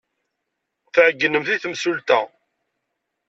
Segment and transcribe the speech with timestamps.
[0.93, 2.19] Tɛeyynemt i temsulta.